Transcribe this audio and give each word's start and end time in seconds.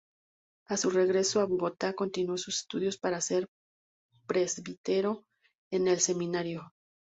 A 0.65 0.77
su 0.77 0.89
regreso 0.89 1.41
a 1.41 1.45
Bogotá, 1.45 1.93
continuó 1.93 2.35
sus 2.35 2.57
estudios 2.61 2.97
para 2.97 3.21
ser 3.21 3.47
presbítero 4.25 5.21
en 5.71 5.87
el 5.87 5.99
seminario. 5.99 6.71